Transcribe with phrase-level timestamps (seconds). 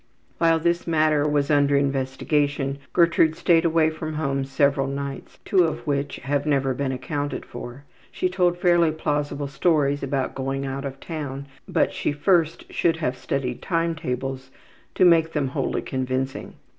[0.39, 5.85] While this matter was under investigation Gertrude stayed away from home several nights, two of
[5.85, 7.83] which have never been accounted for.
[8.11, 13.15] She told fairly plausible stories about going out of town, but she first should have
[13.15, 14.49] studied time tables
[14.95, 16.55] to make them wholly convincing.